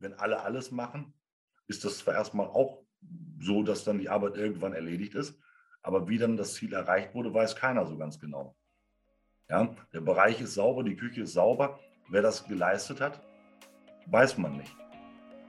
[0.00, 1.14] wenn alle alles machen,
[1.66, 2.82] ist das zwar erstmal auch
[3.40, 5.38] so, dass dann die Arbeit irgendwann erledigt ist,
[5.82, 8.56] aber wie dann das Ziel erreicht wurde, weiß keiner so ganz genau.
[9.48, 11.78] Ja, der Bereich ist sauber, die Küche ist sauber.
[12.10, 13.22] Wer das geleistet hat,
[14.06, 14.74] weiß man nicht.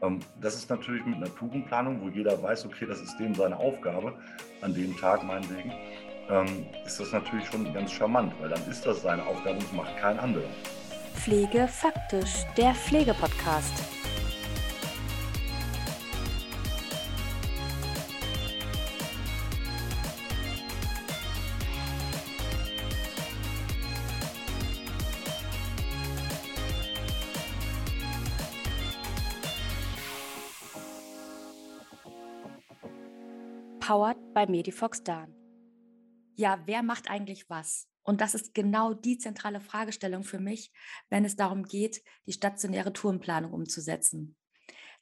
[0.02, 3.58] Ähm, das ist natürlich mit einer Tourenplanung, wo jeder weiß, okay, das ist dem seine
[3.58, 4.18] Aufgabe,
[4.62, 5.74] an dem Tag meinetwegen,
[6.30, 9.74] ähm, ist das natürlich schon ganz charmant, weil dann ist das seine Aufgabe und es
[9.74, 10.50] macht kein anderer.
[11.16, 13.99] Pflege faktisch, der Pflegepodcast.
[33.90, 35.34] Powered bei Medifox Dan.
[36.36, 37.88] Ja, wer macht eigentlich was?
[38.04, 40.72] Und das ist genau die zentrale Fragestellung für mich,
[41.10, 44.36] wenn es darum geht, die stationäre Tourenplanung umzusetzen.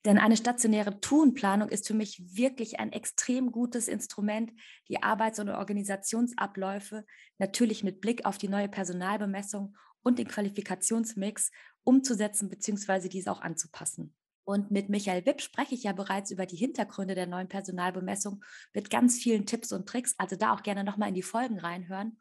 [0.05, 4.53] Denn eine stationäre Tourenplanung ist für mich wirklich ein extrem gutes Instrument,
[4.88, 7.03] die Arbeits- und Organisationsabläufe
[7.39, 11.51] natürlich mit Blick auf die neue Personalbemessung und den Qualifikationsmix
[11.83, 13.09] umzusetzen bzw.
[13.09, 14.16] diese auch anzupassen.
[14.48, 18.90] Und mit Michael Wipp spreche ich ja bereits über die Hintergründe der neuen Personalbemessung mit
[18.90, 20.16] ganz vielen Tipps und Tricks.
[20.17, 22.17] Also da auch gerne nochmal in die Folgen reinhören.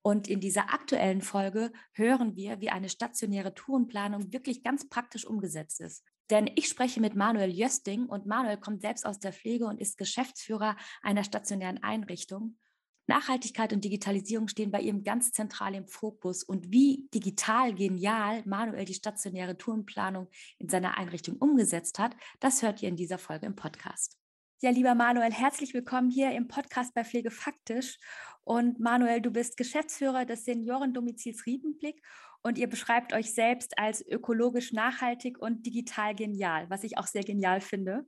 [0.00, 5.80] Und in dieser aktuellen Folge hören wir, wie eine stationäre Tourenplanung wirklich ganz praktisch umgesetzt
[5.80, 6.04] ist.
[6.30, 9.98] Denn ich spreche mit Manuel Jösting und Manuel kommt selbst aus der Pflege und ist
[9.98, 12.56] Geschäftsführer einer stationären Einrichtung.
[13.06, 16.42] Nachhaltigkeit und Digitalisierung stehen bei ihm ganz zentral im Fokus.
[16.42, 22.82] Und wie digital genial Manuel die stationäre Tourenplanung in seiner Einrichtung umgesetzt hat, das hört
[22.82, 24.18] ihr in dieser Folge im Podcast.
[24.62, 27.98] Ja, lieber Manuel, herzlich willkommen hier im Podcast bei Pflege Faktisch.
[28.44, 32.02] Und Manuel, du bist Geschäftsführer des Seniorendomizils Riepenblick
[32.42, 37.24] und ihr beschreibt euch selbst als ökologisch nachhaltig und digital genial, was ich auch sehr
[37.24, 38.06] genial finde.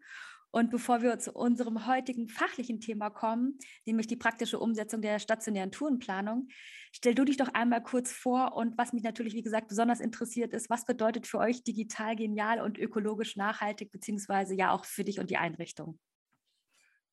[0.50, 5.72] Und bevor wir zu unserem heutigen fachlichen Thema kommen, nämlich die praktische Umsetzung der stationären
[5.72, 6.48] Tourenplanung,
[6.92, 10.52] stell du dich doch einmal kurz vor und was mich natürlich, wie gesagt, besonders interessiert
[10.52, 15.20] ist, was bedeutet für euch digital genial und ökologisch nachhaltig, beziehungsweise ja auch für dich
[15.20, 15.98] und die Einrichtung?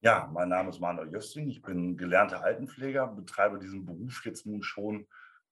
[0.02, 1.48] Ja, mein Name ist Manuel Jösting.
[1.48, 5.08] Ich bin gelernter Altenpfleger, betreibe diesen Beruf jetzt nun schon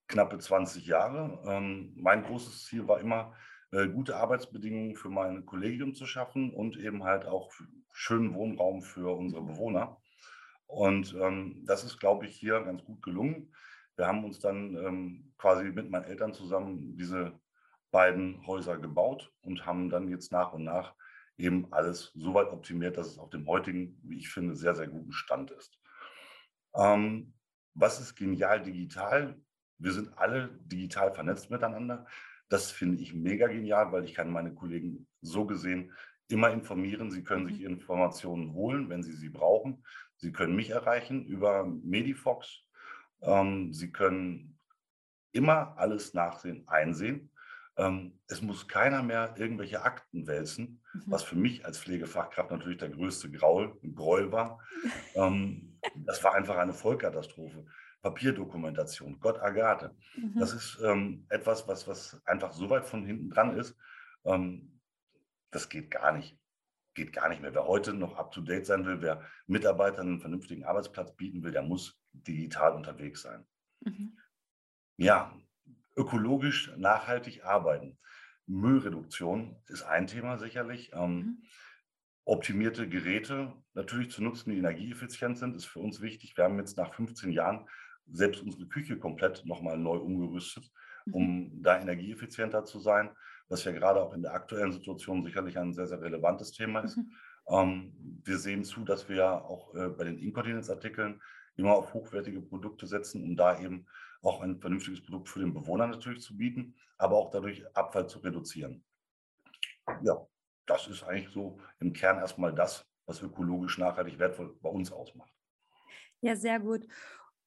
[0.09, 1.41] knappe 20 Jahre.
[1.45, 3.33] Ähm, mein großes Ziel war immer,
[3.71, 7.51] äh, gute Arbeitsbedingungen für mein Kollegium zu schaffen und eben halt auch
[7.91, 9.97] schönen Wohnraum für unsere Bewohner.
[10.67, 13.53] Und ähm, das ist, glaube ich, hier ganz gut gelungen.
[13.95, 17.39] Wir haben uns dann ähm, quasi mit meinen Eltern zusammen diese
[17.91, 20.95] beiden Häuser gebaut und haben dann jetzt nach und nach
[21.37, 24.87] eben alles so weit optimiert, dass es auf dem heutigen, wie ich finde, sehr, sehr
[24.87, 25.79] guten Stand ist.
[26.73, 27.33] Ähm,
[27.73, 29.39] was ist genial digital?
[29.77, 32.05] Wir sind alle digital vernetzt miteinander.
[32.51, 35.93] Das finde ich mega genial, weil ich kann meine Kollegen so gesehen
[36.27, 37.09] immer informieren.
[37.09, 37.67] Sie können sich mhm.
[37.67, 39.85] Informationen holen, wenn Sie sie brauchen.
[40.17, 42.65] Sie können mich erreichen über Medifox.
[43.21, 44.59] Ähm, sie können
[45.31, 47.31] immer alles nachsehen, einsehen.
[47.77, 51.03] Ähm, es muss keiner mehr irgendwelche Akten wälzen, mhm.
[51.05, 54.59] was für mich als Pflegefachkraft natürlich der größte Graul, Gräuel war.
[55.15, 57.65] ähm, das war einfach eine Vollkatastrophe.
[58.01, 59.95] Papierdokumentation, Gott Agathe.
[60.15, 60.39] Mhm.
[60.39, 63.77] Das ist ähm, etwas, was, was einfach so weit von hinten dran ist.
[64.25, 64.79] Ähm,
[65.51, 66.37] das geht gar nicht.
[66.93, 67.53] Geht gar nicht mehr.
[67.53, 72.01] Wer heute noch up-to-date sein will, wer Mitarbeitern einen vernünftigen Arbeitsplatz bieten will, der muss
[72.11, 73.45] digital unterwegs sein.
[73.81, 74.17] Mhm.
[74.97, 75.33] Ja,
[75.95, 77.97] ökologisch nachhaltig arbeiten.
[78.47, 80.91] Müllreduktion ist ein Thema sicherlich.
[80.93, 81.43] Ähm, mhm.
[82.23, 86.37] Optimierte Geräte natürlich zu nutzen, die energieeffizient sind, ist für uns wichtig.
[86.37, 87.67] Wir haben jetzt nach 15 Jahren
[88.11, 90.69] selbst unsere Küche komplett nochmal neu umgerüstet,
[91.11, 91.63] um mhm.
[91.63, 93.09] da energieeffizienter zu sein,
[93.49, 96.97] was ja gerade auch in der aktuellen Situation sicherlich ein sehr, sehr relevantes Thema ist.
[96.97, 97.11] Mhm.
[97.49, 101.21] Ähm, wir sehen zu, dass wir auch äh, bei den Inkontinenzartikeln
[101.55, 103.85] immer auf hochwertige Produkte setzen, um da eben
[104.21, 108.19] auch ein vernünftiges Produkt für den Bewohner natürlich zu bieten, aber auch dadurch Abfall zu
[108.19, 108.83] reduzieren.
[110.03, 110.25] Ja,
[110.65, 115.31] das ist eigentlich so im Kern erstmal das, was ökologisch nachhaltig wertvoll bei uns ausmacht.
[116.21, 116.85] Ja, sehr gut.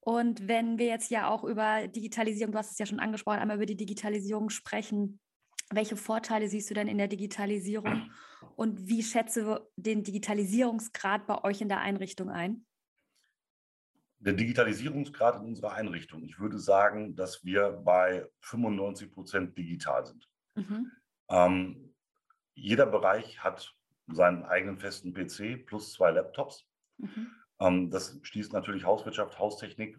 [0.05, 3.57] Und wenn wir jetzt ja auch über Digitalisierung, du hast es ja schon angesprochen, einmal
[3.57, 5.19] über die Digitalisierung sprechen,
[5.71, 8.11] welche Vorteile siehst du denn in der Digitalisierung
[8.57, 12.67] und wie schätze den Digitalisierungsgrad bei euch in der Einrichtung ein?
[14.19, 20.29] Der Digitalisierungsgrad in unserer Einrichtung, ich würde sagen, dass wir bei 95 Prozent digital sind.
[20.55, 20.93] Mhm.
[21.31, 21.95] Ähm,
[22.55, 23.75] jeder Bereich hat
[24.09, 26.67] seinen eigenen festen PC plus zwei Laptops.
[26.99, 27.31] Mhm.
[27.61, 29.99] Ähm, das schließt natürlich Hauswirtschaft, Haustechnik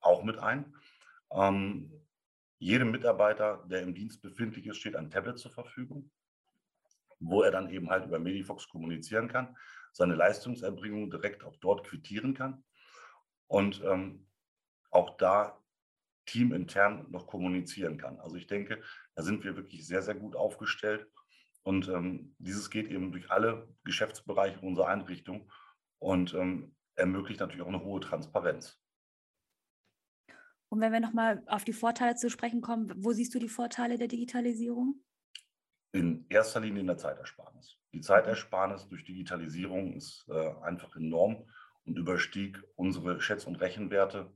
[0.00, 0.74] auch mit ein.
[1.32, 1.92] Ähm,
[2.58, 6.10] jedem Mitarbeiter, der im Dienst befindlich ist, steht ein Tablet zur Verfügung.
[7.18, 9.56] wo er dann eben halt über Medifox kommunizieren kann,
[9.92, 12.64] seine Leistungserbringung direkt auch dort quittieren kann
[13.46, 14.26] und ähm,
[14.90, 15.58] auch da
[16.26, 18.18] teamintern noch kommunizieren kann.
[18.20, 18.82] Also ich denke,
[19.14, 21.06] da sind wir wirklich sehr, sehr gut aufgestellt.
[21.62, 25.50] Und ähm, dieses geht eben durch alle Geschäftsbereiche unserer Einrichtung
[25.98, 28.78] und ähm, ermöglicht natürlich auch eine hohe Transparenz.
[30.68, 33.98] Und wenn wir nochmal auf die Vorteile zu sprechen kommen, wo siehst du die Vorteile
[33.98, 35.02] der Digitalisierung?
[35.92, 37.76] In erster Linie in der Zeitersparnis.
[37.92, 41.48] Die Zeitersparnis durch Digitalisierung ist äh, einfach enorm
[41.84, 44.32] und überstieg unsere Schätz- und Rechenwerte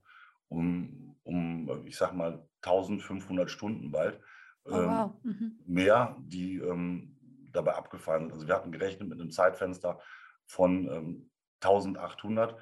[0.49, 4.21] um, um ich sag mal, 1500 Stunden bald.
[4.65, 5.13] Oh, wow.
[5.25, 5.59] Ähm, mhm.
[5.67, 7.17] Mehr, die ähm,
[7.53, 8.33] dabei abgefallen sind.
[8.33, 10.01] Also wir hatten gerechnet mit einem Zeitfenster
[10.47, 11.30] von ähm,
[11.63, 12.57] 1800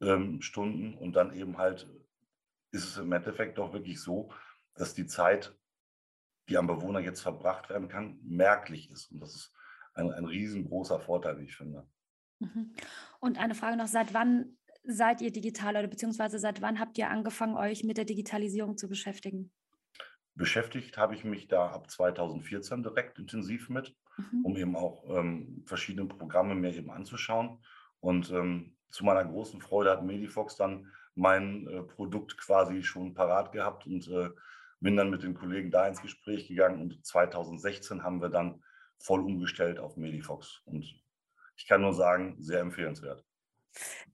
[0.00, 1.88] ähm, Stunden und dann eben halt
[2.72, 4.32] ist es im Endeffekt doch wirklich so,
[4.74, 5.56] dass die Zeit,
[6.48, 9.10] die am Bewohner jetzt verbracht werden kann, merklich ist.
[9.10, 9.52] Und das ist
[9.94, 11.86] ein, ein riesengroßer Vorteil, wie ich finde.
[12.38, 12.72] Mhm.
[13.18, 17.10] Und eine Frage noch, seit wann seid ihr digital oder beziehungsweise seit wann habt ihr
[17.10, 19.52] angefangen, euch mit der Digitalisierung zu beschäftigen?
[20.34, 24.44] Beschäftigt habe ich mich da ab 2014 direkt intensiv mit, mhm.
[24.44, 27.62] um eben auch ähm, verschiedene Programme mir eben anzuschauen.
[28.00, 33.52] Und ähm, zu meiner großen Freude hat Medifox dann mein äh, Produkt quasi schon parat
[33.52, 34.30] gehabt und äh,
[34.80, 36.80] bin dann mit den Kollegen da ins Gespräch gegangen.
[36.80, 38.62] Und 2016 haben wir dann
[38.98, 40.62] voll umgestellt auf Medifox.
[40.64, 40.84] Und
[41.56, 43.24] ich kann nur sagen, sehr empfehlenswert.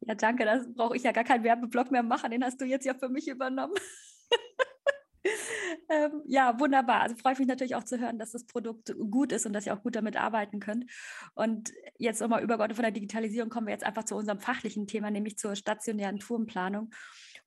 [0.01, 2.85] Ja, danke, da brauche ich ja gar keinen Werbeblock mehr machen, den hast du jetzt
[2.85, 3.75] ja für mich übernommen.
[5.89, 7.01] ähm, ja, wunderbar.
[7.03, 9.67] Also freue ich mich natürlich auch zu hören, dass das Produkt gut ist und dass
[9.67, 10.91] ihr auch gut damit arbeiten könnt.
[11.35, 15.11] Und jetzt nochmal übergeordnet von der Digitalisierung kommen wir jetzt einfach zu unserem fachlichen Thema,
[15.11, 16.91] nämlich zur stationären Tourenplanung.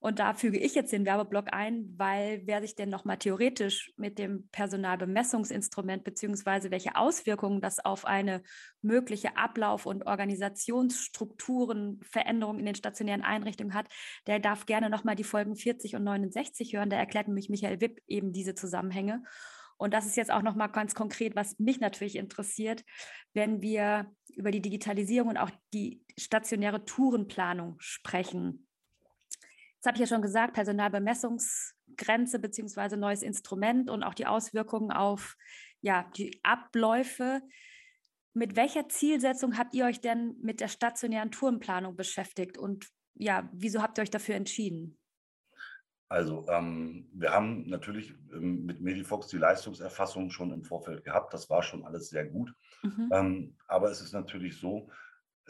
[0.02, 4.18] Und da füge ich jetzt den Werbeblock ein, weil wer sich denn nochmal theoretisch mit
[4.18, 8.42] dem Personalbemessungsinstrument beziehungsweise welche Auswirkungen das auf eine
[8.82, 13.88] mögliche Ablauf- und Organisationsstrukturen, Veränderungen in den stationären Einrichtungen hat,
[14.26, 16.90] der darf gerne nochmal die Folgen 40 und 69 hören.
[16.90, 19.24] Da erklärt nämlich Michael Wipp eben diese Zusammenhänge.
[19.76, 22.86] Und das ist jetzt auch nochmal ganz konkret, was mich natürlich interessiert,
[23.34, 28.69] wenn wir über die Digitalisierung und auch die stationäre Tourenplanung sprechen.
[29.80, 35.38] Jetzt habe ich ja schon gesagt, Personalbemessungsgrenze beziehungsweise neues Instrument und auch die Auswirkungen auf
[35.80, 37.42] ja, die Abläufe.
[38.34, 43.82] Mit welcher Zielsetzung habt ihr euch denn mit der stationären Tourenplanung beschäftigt und ja, wieso
[43.82, 44.98] habt ihr euch dafür entschieden?
[46.10, 51.34] Also ähm, wir haben natürlich ähm, mit Medifox die Leistungserfassung schon im Vorfeld gehabt.
[51.34, 52.54] Das war schon alles sehr gut.
[52.84, 53.10] Mhm.
[53.14, 54.90] Ähm, aber es ist natürlich so,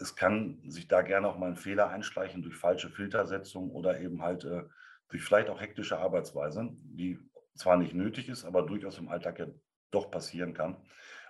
[0.01, 4.21] es kann sich da gerne auch mal ein Fehler einschleichen durch falsche Filtersetzung oder eben
[4.21, 4.63] halt äh,
[5.09, 7.19] durch vielleicht auch hektische Arbeitsweise, die
[7.55, 9.47] zwar nicht nötig ist, aber durchaus im Alltag ja
[9.91, 10.77] doch passieren kann.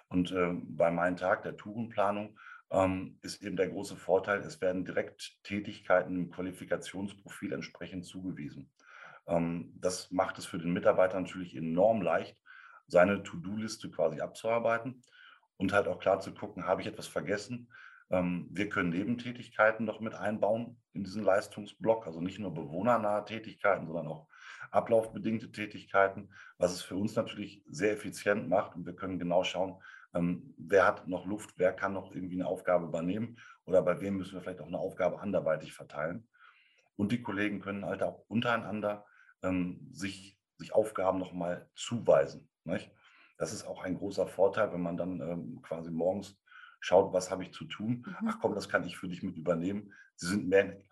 [0.10, 2.38] Und äh, bei meinem Tag der Tourenplanung
[2.72, 8.70] ähm, ist eben der große Vorteil, es werden direkt Tätigkeiten im Qualifikationsprofil entsprechend zugewiesen.
[9.28, 12.38] Ähm, das macht es für den Mitarbeiter natürlich enorm leicht,
[12.88, 15.02] seine To-Do-Liste quasi abzuarbeiten
[15.58, 17.70] und halt auch klar zu gucken, habe ich etwas vergessen,
[18.12, 24.08] wir können Nebentätigkeiten noch mit einbauen in diesen Leistungsblock, also nicht nur bewohnernahe Tätigkeiten, sondern
[24.08, 24.28] auch
[24.72, 28.76] ablaufbedingte Tätigkeiten, was es für uns natürlich sehr effizient macht.
[28.76, 29.82] Und wir können genau schauen,
[30.14, 34.18] ähm, wer hat noch Luft, wer kann noch irgendwie eine Aufgabe übernehmen oder bei wem
[34.18, 36.28] müssen wir vielleicht auch eine Aufgabe anderweitig verteilen.
[36.96, 39.06] Und die Kollegen können halt auch untereinander
[39.44, 42.50] ähm, sich, sich Aufgaben nochmal zuweisen.
[42.64, 42.92] Nicht?
[43.38, 46.39] Das ist auch ein großer Vorteil, wenn man dann quasi morgens
[46.80, 48.06] schaut, was habe ich zu tun.
[48.06, 48.30] Mhm.
[48.30, 49.94] Ach komm, das kann ich für dich mit übernehmen.
[50.16, 50.84] Sie sind mehr in,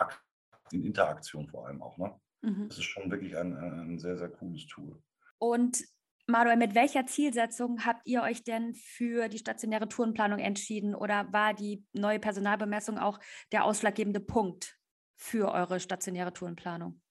[0.71, 1.97] in Interaktion vor allem auch.
[1.97, 2.13] Ne?
[2.41, 2.67] Mhm.
[2.69, 5.01] Das ist schon wirklich ein, ein sehr, sehr cooles Tool.
[5.39, 5.83] Und
[6.29, 11.53] Manuel, mit welcher Zielsetzung habt ihr euch denn für die stationäre Tourenplanung entschieden oder war
[11.53, 13.19] die neue Personalbemessung auch
[13.53, 14.77] der ausschlaggebende Punkt
[15.15, 17.01] für eure stationäre Tourenplanung?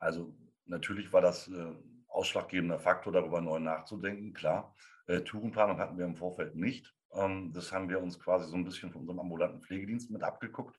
[0.00, 1.74] Also natürlich war das äh,
[2.08, 4.74] ausschlaggebender Faktor, darüber neu nachzudenken, klar.
[5.06, 6.92] Äh, Tourenplanung hatten wir im Vorfeld nicht.
[7.14, 10.78] Ähm, das haben wir uns quasi so ein bisschen von unserem ambulanten Pflegedienst mit abgeguckt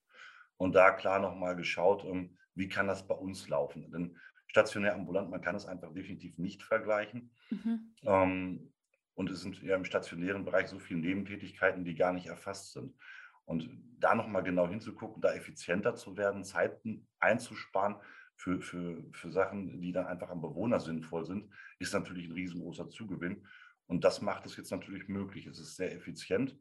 [0.58, 3.92] und da klar nochmal geschaut, ähm, wie kann das bei uns laufen.
[3.92, 4.18] Denn
[4.48, 7.32] stationär ambulant, man kann es einfach definitiv nicht vergleichen.
[7.50, 7.94] Mhm.
[8.04, 8.74] Ähm,
[9.14, 12.96] und es sind ja im stationären Bereich so viele Nebentätigkeiten, die gar nicht erfasst sind.
[13.46, 13.70] Und
[14.00, 17.96] da nochmal genau hinzugucken, da effizienter zu werden, Zeiten einzusparen
[18.36, 22.90] für, für, für Sachen, die dann einfach am Bewohner sinnvoll sind, ist natürlich ein riesengroßer
[22.90, 23.46] Zugewinn.
[23.90, 25.48] Und das macht es jetzt natürlich möglich.
[25.48, 26.56] Es ist sehr effizient,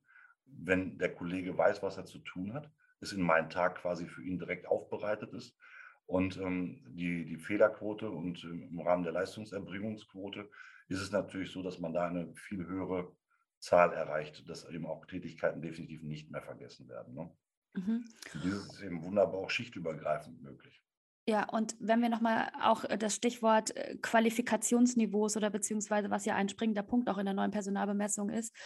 [0.47, 4.23] wenn der Kollege weiß, was er zu tun hat, es in meinen Tag quasi für
[4.23, 5.55] ihn direkt aufbereitet ist.
[6.07, 10.49] Und ähm, die, die Fehlerquote und ähm, im Rahmen der Leistungserbringungsquote
[10.89, 13.15] ist es natürlich so, dass man da eine viel höhere
[13.59, 17.15] Zahl erreicht, dass eben auch Tätigkeiten definitiv nicht mehr vergessen werden.
[17.15, 17.31] Ne?
[17.75, 18.05] Mhm.
[18.43, 20.83] Dieses ist eben wunderbar auch schichtübergreifend möglich.
[21.29, 26.35] Ja, und wenn wir nochmal auch äh, das Stichwort äh, Qualifikationsniveaus oder beziehungsweise was ja
[26.35, 28.57] ein springender Punkt auch in der neuen Personalbemessung ist,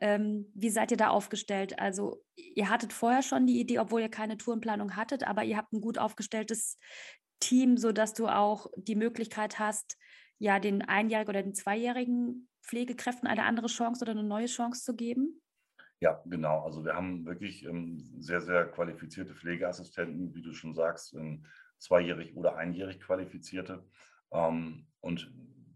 [0.00, 1.80] ähm, wie seid ihr da aufgestellt?
[1.80, 5.72] Also ihr hattet vorher schon die Idee, obwohl ihr keine Tourenplanung hattet, aber ihr habt
[5.72, 6.78] ein gut aufgestelltes
[7.40, 9.98] Team, sodass du auch die Möglichkeit hast,
[10.38, 14.94] ja, den einjährigen oder den zweijährigen Pflegekräften eine andere Chance oder eine neue Chance zu
[14.94, 15.42] geben?
[15.98, 16.60] Ja, genau.
[16.60, 21.44] Also wir haben wirklich ähm, sehr, sehr qualifizierte Pflegeassistenten, wie du schon sagst, ähm,
[21.78, 23.84] zweijährig oder einjährig qualifizierte.
[24.32, 25.32] Ähm, und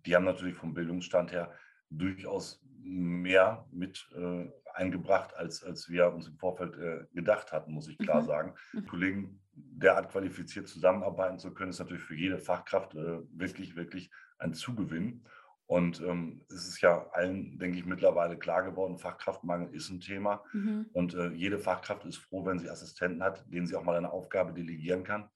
[0.07, 1.53] die haben natürlich vom Bildungsstand her
[1.91, 7.89] durchaus mehr mit äh, eingebracht, als, als wir uns im Vorfeld äh, gedacht hatten, muss
[7.89, 8.27] ich klar mhm.
[8.27, 8.55] sagen.
[8.73, 8.87] Mhm.
[8.87, 14.55] Kollegen derart qualifiziert zusammenarbeiten zu können, ist natürlich für jede Fachkraft äh, wirklich, wirklich ein
[14.55, 15.25] Zugewinn.
[15.67, 20.43] Und ähm, es ist ja allen, denke ich, mittlerweile klar geworden, Fachkraftmangel ist ein Thema.
[20.53, 20.87] Mhm.
[20.93, 24.11] Und äh, jede Fachkraft ist froh, wenn sie Assistenten hat, denen sie auch mal eine
[24.11, 25.31] Aufgabe delegieren kann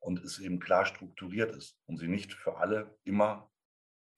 [0.00, 3.50] und es eben klar strukturiert ist und sie nicht für alle immer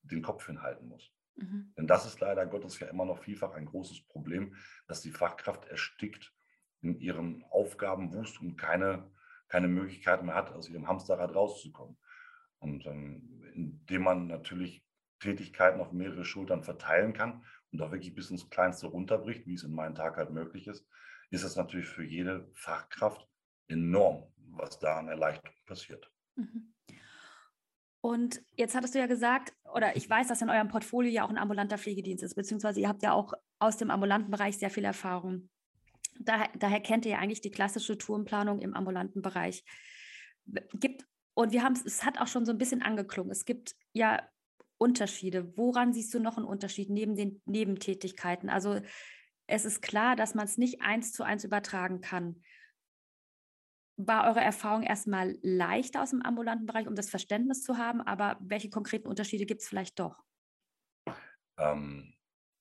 [0.02, 1.12] den Kopf hinhalten muss.
[1.37, 1.72] Mhm.
[1.76, 4.54] Denn das ist leider Gottes ja immer noch vielfach ein großes Problem,
[4.87, 6.34] dass die Fachkraft erstickt
[6.80, 9.10] in ihren Aufgabenwust und keine,
[9.48, 11.96] keine Möglichkeit mehr hat, aus ihrem Hamsterrad rauszukommen.
[12.58, 14.84] Und ähm, indem man natürlich
[15.20, 19.64] Tätigkeiten auf mehrere Schultern verteilen kann und auch wirklich bis ins Kleinste runterbricht, wie es
[19.64, 20.87] in meinem Tag halt möglich ist,
[21.30, 23.28] ist es natürlich für jede Fachkraft
[23.68, 26.10] enorm, was da an Erleichterung passiert.
[26.36, 26.74] Mhm.
[28.00, 31.30] Und jetzt hattest du ja gesagt, oder ich weiß, dass in eurem Portfolio ja auch
[31.30, 34.84] ein ambulanter Pflegedienst ist, beziehungsweise ihr habt ja auch aus dem ambulanten Bereich sehr viel
[34.84, 35.50] Erfahrung.
[36.20, 39.64] Daher, daher kennt ihr ja eigentlich die klassische Tourenplanung im ambulanten Bereich.
[40.74, 43.32] Gibt, und wir haben es, hat auch schon so ein bisschen angeklungen.
[43.32, 44.22] Es gibt ja
[44.78, 45.56] Unterschiede.
[45.56, 48.48] Woran siehst du noch einen Unterschied neben den Nebentätigkeiten?
[48.48, 48.80] Also
[49.46, 52.42] es ist klar, dass man es nicht eins zu eins übertragen kann
[53.98, 58.36] war eure Erfahrung erstmal leichter aus dem ambulanten Bereich, um das Verständnis zu haben, aber
[58.40, 60.22] welche konkreten Unterschiede gibt es vielleicht doch?
[61.58, 62.14] Ähm,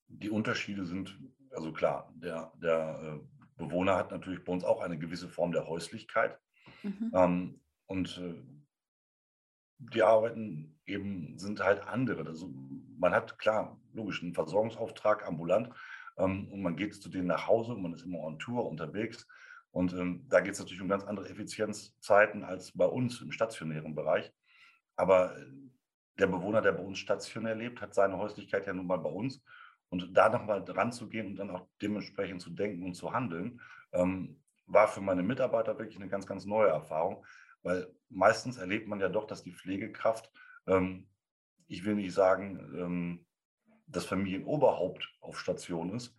[0.08, 1.16] die Unterschiede sind,
[1.52, 5.68] also klar, der, der äh, Bewohner hat natürlich bei uns auch eine gewisse Form der
[5.68, 6.38] Häuslichkeit.
[6.82, 7.12] Mhm.
[7.14, 8.42] Ähm, und äh,
[9.78, 12.26] die Arbeiten eben sind halt andere.
[12.26, 12.52] Also
[12.98, 15.70] man hat klar, logisch, einen Versorgungsauftrag ambulant
[16.16, 19.26] ähm, und man geht zu denen nach Hause, man ist immer on Tour unterwegs
[19.70, 23.94] und ähm, da geht es natürlich um ganz andere Effizienzzeiten als bei uns im stationären
[23.94, 24.32] Bereich.
[24.96, 25.44] Aber äh,
[26.18, 29.42] der Bewohner, der bei uns stationär lebt, hat seine Häuslichkeit ja nun mal bei uns.
[29.90, 33.60] Und da nochmal dran zu gehen und dann auch dementsprechend zu denken und zu handeln,
[33.92, 37.24] ähm, war für meine Mitarbeiter wirklich eine ganz, ganz neue Erfahrung.
[37.62, 40.30] Weil meistens erlebt man ja doch, dass die Pflegekraft,
[40.66, 41.08] ähm,
[41.68, 43.26] ich will nicht sagen, ähm,
[43.86, 46.14] das Familienoberhaupt auf Station ist,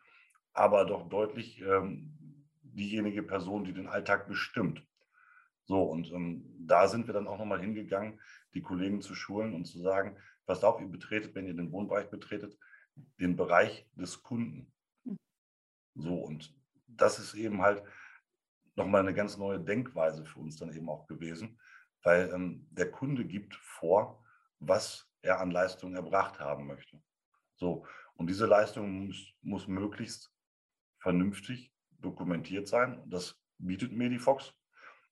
[0.53, 2.18] aber doch deutlich ähm,
[2.79, 4.83] diejenige Person, die den Alltag bestimmt.
[5.65, 8.19] So, und ähm, da sind wir dann auch nochmal hingegangen,
[8.55, 10.17] die Kollegen zu schulen und zu sagen,
[10.48, 12.57] passt auf, ihr betretet, wenn ihr den Wohnbereich betretet,
[13.19, 14.74] den Bereich des Kunden.
[15.05, 15.17] Hm.
[15.95, 16.55] So, und
[16.88, 17.83] das ist eben halt
[18.75, 21.59] nochmal eine ganz neue Denkweise für uns dann eben auch gewesen,
[22.01, 24.24] weil ähm, der Kunde gibt vor,
[24.59, 27.00] was er an Leistung erbracht haben möchte.
[27.57, 30.33] So, und diese Leistung muss, muss möglichst
[30.98, 31.71] vernünftig
[32.01, 33.01] dokumentiert sein.
[33.08, 34.53] Das bietet Medifox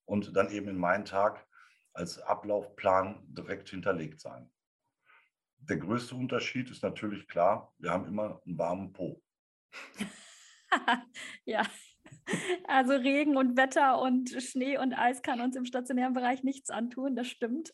[0.06, 1.46] und dann eben in meinen Tag
[1.94, 4.50] als Ablaufplan direkt hinterlegt sein.
[5.60, 9.22] Der größte Unterschied ist natürlich klar, wir haben immer einen warmen Po.
[11.46, 11.64] ja,
[12.68, 17.16] also Regen und Wetter und Schnee und Eis kann uns im stationären Bereich nichts antun,
[17.16, 17.74] das stimmt.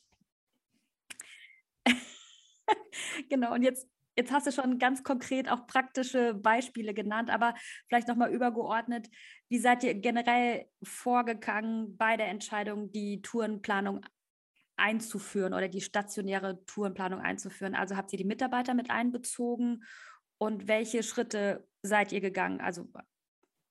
[3.30, 7.56] genau, und jetzt Jetzt hast du schon ganz konkret auch praktische Beispiele genannt, aber
[7.88, 9.10] vielleicht nochmal übergeordnet,
[9.50, 14.06] wie seid ihr generell vorgegangen bei der Entscheidung, die Tourenplanung
[14.76, 17.74] einzuführen oder die stationäre Tourenplanung einzuführen?
[17.74, 19.84] Also habt ihr die Mitarbeiter mit einbezogen
[20.38, 22.62] und welche Schritte seid ihr gegangen?
[22.62, 22.88] Also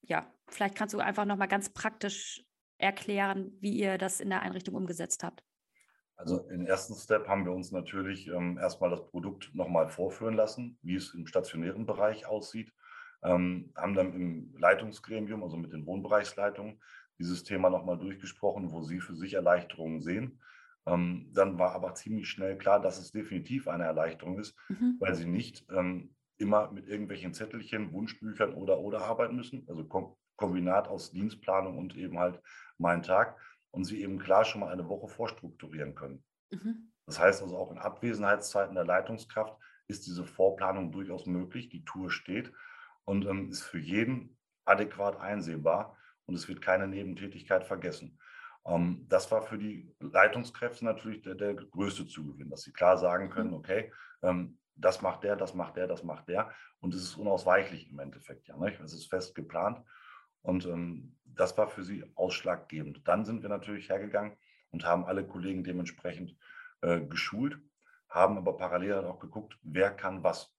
[0.02, 2.44] ja, vielleicht kannst du einfach nochmal ganz praktisch
[2.78, 5.44] erklären, wie ihr das in der Einrichtung umgesetzt habt.
[6.22, 10.78] Also im ersten Step haben wir uns natürlich ähm, erstmal das Produkt nochmal vorführen lassen,
[10.82, 12.72] wie es im stationären Bereich aussieht.
[13.24, 16.80] Ähm, haben dann im Leitungsgremium, also mit den Wohnbereichsleitungen,
[17.18, 20.40] dieses Thema nochmal durchgesprochen, wo sie für sich Erleichterungen sehen.
[20.86, 24.96] Ähm, dann war aber ziemlich schnell klar, dass es definitiv eine Erleichterung ist, mhm.
[25.00, 29.64] weil sie nicht ähm, immer mit irgendwelchen Zettelchen, Wunschbüchern oder oder arbeiten müssen.
[29.68, 32.40] Also Kom Kombinat aus Dienstplanung und eben halt
[32.78, 33.38] mein Tag,
[33.72, 36.24] und sie eben klar schon mal eine Woche vorstrukturieren können.
[36.50, 36.92] Mhm.
[37.06, 41.68] Das heißt also auch in Abwesenheitszeiten der Leitungskraft ist diese Vorplanung durchaus möglich.
[41.68, 42.52] Die Tour steht
[43.04, 48.18] und ähm, ist für jeden adäquat einsehbar und es wird keine Nebentätigkeit vergessen.
[48.64, 53.30] Ähm, das war für die Leitungskräfte natürlich der, der, größte Zugewinn, dass sie klar sagen
[53.30, 53.56] können, mhm.
[53.56, 56.52] okay, ähm, das macht der, das macht der, das macht der.
[56.80, 58.56] Und es ist unausweichlich im Endeffekt, ja.
[58.56, 58.80] Nicht?
[58.80, 59.82] Es ist fest geplant.
[60.42, 63.06] Und ähm, das war für sie ausschlaggebend.
[63.06, 64.36] Dann sind wir natürlich hergegangen
[64.70, 66.36] und haben alle Kollegen dementsprechend
[66.82, 67.58] äh, geschult,
[68.08, 70.54] haben aber parallel auch geguckt, wer kann was.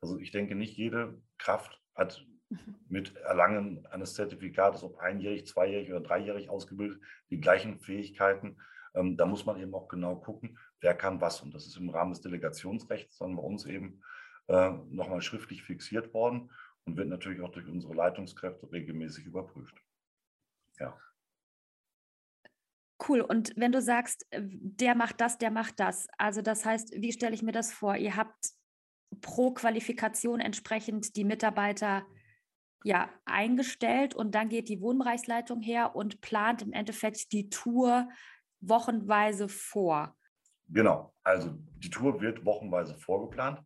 [0.00, 2.26] Also ich denke, nicht jede Kraft hat
[2.88, 7.00] mit Erlangen eines Zertifikates, ob einjährig, zweijährig oder dreijährig ausgebildet,
[7.30, 8.58] die gleichen Fähigkeiten.
[8.94, 11.40] Ähm, da muss man eben auch genau gucken, wer kann was.
[11.40, 14.02] Und das ist im Rahmen des Delegationsrechts dann bei uns eben
[14.48, 16.50] äh, nochmal schriftlich fixiert worden
[16.84, 19.74] und wird natürlich auch durch unsere Leitungskräfte regelmäßig überprüft.
[20.78, 20.98] Ja.
[23.08, 23.20] Cool.
[23.20, 26.08] Und wenn du sagst, äh, der macht das, der macht das.
[26.18, 27.96] Also das heißt, wie stelle ich mir das vor?
[27.96, 28.50] Ihr habt
[29.20, 32.06] pro Qualifikation entsprechend die Mitarbeiter
[32.84, 38.08] ja eingestellt und dann geht die Wohnbereichsleitung her und plant im Endeffekt die Tour
[38.60, 40.16] wochenweise vor.
[40.68, 43.60] Genau, also die Tour wird wochenweise vorgeplant.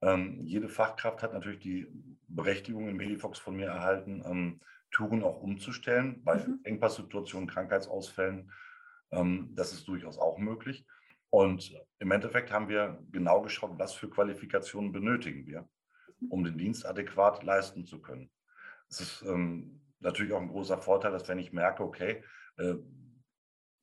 [0.00, 1.86] Ähm, jede Fachkraft hat natürlich die
[2.28, 6.60] Berechtigung in Medifox von mir erhalten, ähm, Touren auch umzustellen bei mhm.
[6.64, 8.50] Engpasssituationen, Krankheitsausfällen.
[9.10, 10.86] Ähm, das ist durchaus auch möglich.
[11.30, 15.68] Und im Endeffekt haben wir genau geschaut, was für Qualifikationen benötigen wir,
[16.20, 16.28] mhm.
[16.30, 18.30] um den Dienst adäquat leisten zu können.
[18.88, 22.22] Es ist ähm, natürlich auch ein großer Vorteil, dass wenn ich merke, okay,
[22.56, 22.74] äh,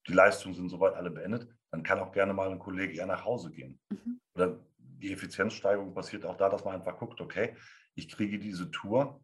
[0.08, 3.26] die Leistungen sind soweit alle beendet, dann kann auch gerne mal ein Kollege eher nach
[3.26, 3.80] Hause gehen.
[3.90, 4.20] Mhm.
[4.36, 4.60] Oder
[4.98, 7.56] die Effizienzsteigerung passiert auch da, dass man einfach guckt, okay,
[7.96, 9.24] ich kriege diese Tour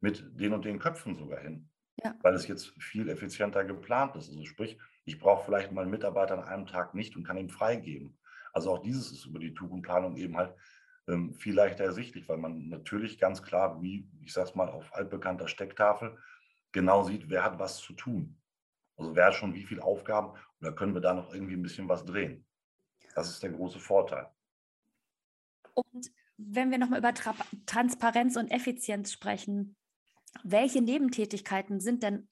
[0.00, 1.70] mit den und den Köpfen sogar hin.
[2.02, 2.14] Ja.
[2.22, 4.28] Weil es jetzt viel effizienter geplant ist.
[4.28, 7.50] Also sprich, ich brauche vielleicht mal einen Mitarbeiter an einem Tag nicht und kann ihn
[7.50, 8.18] freigeben.
[8.52, 10.54] Also auch dieses ist über die Tourenplanung eben halt
[11.08, 14.94] ähm, viel leichter ersichtlich, weil man natürlich ganz klar, wie ich sage es mal, auf
[14.94, 16.18] altbekannter Stecktafel
[16.72, 18.40] genau sieht, wer hat was zu tun.
[18.96, 21.88] Also wer hat schon wie viele Aufgaben oder können wir da noch irgendwie ein bisschen
[21.88, 22.46] was drehen.
[23.14, 24.28] Das ist der große Vorteil.
[25.74, 27.34] Und wenn wir nochmal über Tra
[27.66, 29.76] Transparenz und Effizienz sprechen,
[30.42, 32.28] welche Nebentätigkeiten sind denn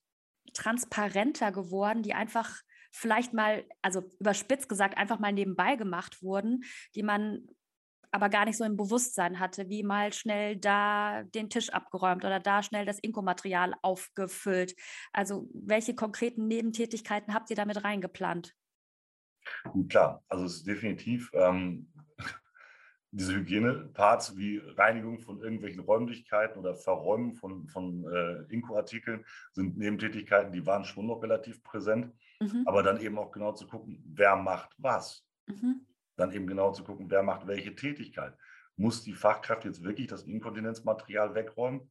[0.55, 7.02] transparenter geworden, die einfach vielleicht mal, also überspitzt gesagt, einfach mal nebenbei gemacht wurden, die
[7.02, 7.46] man
[8.11, 12.40] aber gar nicht so im Bewusstsein hatte, wie mal schnell da den Tisch abgeräumt oder
[12.40, 14.74] da schnell das Inkomaterial aufgefüllt.
[15.14, 18.55] Also welche konkreten Nebentätigkeiten habt ihr damit reingeplant?
[19.88, 21.90] Klar, also es ist definitiv ähm,
[23.14, 30.51] diese Hygieneparts wie Reinigung von irgendwelchen Räumlichkeiten oder Verräumen von, von äh, Inko-Artikeln sind Nebentätigkeiten,
[30.51, 32.11] die waren schon noch relativ präsent.
[32.40, 32.62] Mhm.
[32.64, 35.27] Aber dann eben auch genau zu gucken, wer macht was.
[35.46, 35.87] Mhm.
[36.16, 38.35] Dann eben genau zu gucken, wer macht welche Tätigkeit.
[38.77, 41.90] Muss die Fachkraft jetzt wirklich das Inkontinenzmaterial wegräumen?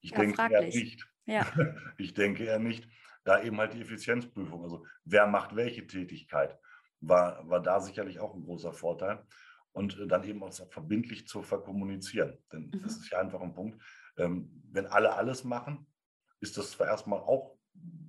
[0.00, 0.74] Ich ja, denke fraglich.
[0.74, 1.08] eher nicht.
[1.26, 1.46] Ja.
[1.98, 2.88] Ich denke eher nicht.
[3.24, 6.58] Da eben halt die Effizienzprüfung, also wer macht welche Tätigkeit,
[7.00, 9.22] war, war da sicherlich auch ein großer Vorteil
[9.78, 12.36] und äh, dann eben auch verbindlich zu verkommunizieren.
[12.52, 12.82] Denn mhm.
[12.82, 13.80] das ist ja einfach ein Punkt.
[14.16, 15.86] Ähm, wenn alle alles machen,
[16.40, 17.56] ist das zwar erstmal auch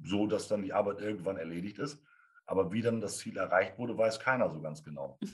[0.04, 2.04] so, dass dann die Arbeit irgendwann erledigt ist,
[2.48, 5.18] aber wie dann das Ziel erreicht wurde, weiß keiner so ganz genau.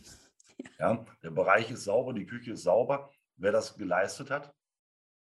[0.80, 3.12] Ja, der Bereich ist sauber, die Küche ist sauber.
[3.36, 4.54] Wer das geleistet hat,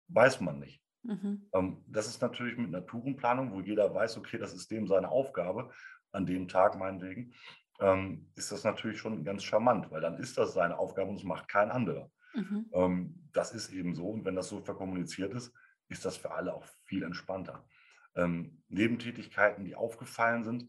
[0.09, 0.83] weiß man nicht.
[1.03, 1.47] Mhm.
[1.53, 5.71] Ähm, das ist natürlich mit Naturenplanung, wo jeder weiß, okay, das ist dem seine Aufgabe,
[6.13, 7.35] an dem Tag meinetwegen
[7.81, 11.25] ähm, ist das natürlich schon ganz charmant, weil dann ist das seine Aufgabe und es
[11.25, 12.11] macht kein anderer.
[12.35, 12.71] Mhm.
[12.73, 15.53] Ähm, das ist eben so und wenn das so verkommuniziert ist,
[15.89, 17.67] ist das für alle auch viel entspannter.
[18.15, 20.69] Ähm, Nebentätigkeiten, die aufgefallen sind,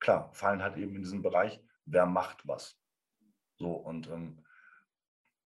[0.00, 2.78] klar, fallen halt eben in diesen Bereich, wer macht was.
[3.56, 4.44] So und ähm,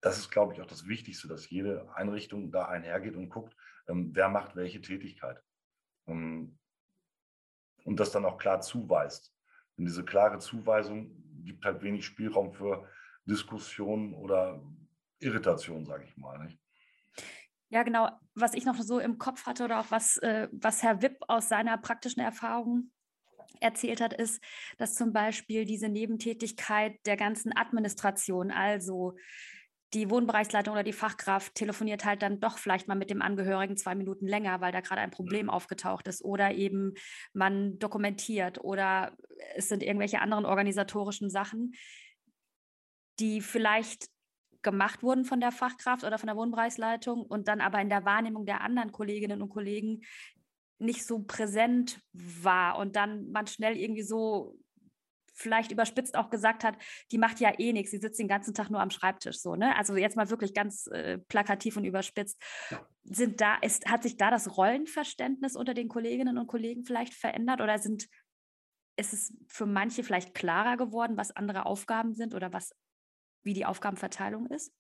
[0.01, 3.57] das ist, glaube ich, auch das Wichtigste, dass jede Einrichtung da einhergeht und guckt,
[3.89, 5.43] ähm, wer macht welche Tätigkeit.
[6.07, 6.59] Ähm,
[7.85, 9.36] und das dann auch klar zuweist.
[9.77, 11.11] Und diese klare Zuweisung
[11.45, 12.89] gibt halt wenig Spielraum für
[13.25, 14.63] Diskussionen oder
[15.21, 16.39] Irritation, sage ich mal.
[16.39, 16.59] Nicht?
[17.69, 18.11] Ja, genau.
[18.35, 21.49] Was ich noch so im Kopf hatte oder auch was, äh, was Herr Wipp aus
[21.49, 22.91] seiner praktischen Erfahrung
[23.61, 24.43] erzählt hat, ist,
[24.79, 29.17] dass zum Beispiel diese Nebentätigkeit der ganzen Administration, also
[29.95, 33.95] die Wohnbereichsleitung oder die Fachkraft telefoniert halt dann doch vielleicht mal mit dem Angehörigen zwei
[33.95, 35.51] Minuten länger, weil da gerade ein Problem mhm.
[35.51, 36.95] aufgetaucht ist oder eben
[37.33, 39.17] man dokumentiert oder
[39.55, 41.73] es sind irgendwelche anderen organisatorischen Sachen,
[43.21, 44.09] die vielleicht
[44.63, 48.47] gemacht wurden von der Fachkraft oder von der Wohnbereichsleitung und dann aber in der Wahrnehmung
[48.47, 50.03] der anderen Kolleginnen und Kollegen
[50.79, 54.59] nicht so präsent war und dann man schnell irgendwie so
[55.37, 56.77] vielleicht überspitzt auch gesagt hat,
[57.13, 59.77] die macht ja eh nichts, sie sitzt den ganzen Tag nur am Schreibtisch so, ne?
[59.77, 62.43] Also jetzt mal wirklich ganz äh, plakativ und überspitzt.
[63.05, 67.61] Sind da, ist, hat sich da das Rollenverständnis unter den Kolleginnen und Kollegen vielleicht verändert
[67.61, 68.09] oder sind,
[68.97, 72.75] ist es für manche vielleicht klarer geworden, was andere Aufgaben sind oder was,
[73.43, 74.73] wie die Aufgabenverteilung ist?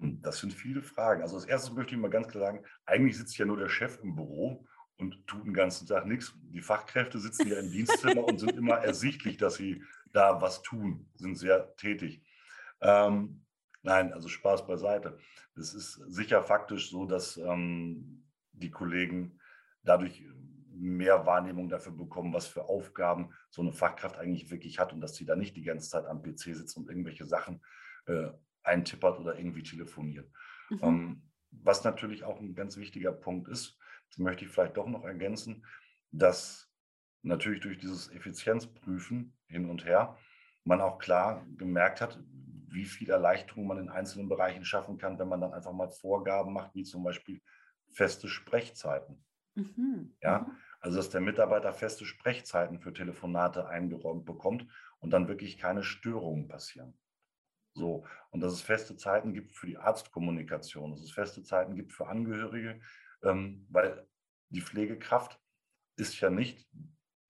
[0.00, 1.22] Das sind viele Fragen.
[1.22, 3.98] Also als erstes möchte ich mal ganz klar sagen, eigentlich sitzt ja nur der Chef
[4.02, 4.66] im Büro
[4.98, 6.34] und tut den ganzen Tag nichts.
[6.42, 9.82] Die Fachkräfte sitzen ja im Dienstzimmer und sind immer ersichtlich, dass sie
[10.12, 12.22] da was tun, sind sehr tätig.
[12.80, 13.44] Ähm,
[13.82, 15.18] nein, also Spaß beiseite.
[15.56, 19.38] Es ist sicher faktisch so, dass ähm, die Kollegen
[19.82, 20.22] dadurch
[20.70, 25.16] mehr Wahrnehmung dafür bekommen, was für Aufgaben so eine Fachkraft eigentlich wirklich hat und dass
[25.16, 27.60] sie da nicht die ganze Zeit am PC sitzt und irgendwelche Sachen
[28.06, 28.28] äh,
[28.62, 30.30] eintippert oder irgendwie telefoniert.
[30.70, 30.78] Mhm.
[30.82, 33.77] Ähm, was natürlich auch ein ganz wichtiger Punkt ist,
[34.08, 35.64] das möchte ich vielleicht doch noch ergänzen,
[36.10, 36.70] dass
[37.22, 40.16] natürlich durch dieses Effizienzprüfen hin und her
[40.64, 42.18] man auch klar gemerkt hat,
[42.70, 46.52] wie viel Erleichterung man in einzelnen Bereichen schaffen kann, wenn man dann einfach mal Vorgaben
[46.52, 47.40] macht, wie zum Beispiel
[47.92, 49.24] feste Sprechzeiten.
[49.54, 50.14] Mhm.
[50.22, 50.56] Ja, mhm.
[50.80, 54.66] also dass der Mitarbeiter feste Sprechzeiten für Telefonate eingeräumt bekommt
[55.00, 56.96] und dann wirklich keine Störungen passieren.
[57.74, 61.92] So, und dass es feste Zeiten gibt für die Arztkommunikation, dass es feste Zeiten gibt
[61.92, 62.80] für Angehörige,
[63.22, 64.06] ähm, weil
[64.50, 65.40] die Pflegekraft
[65.96, 66.68] ist ja nicht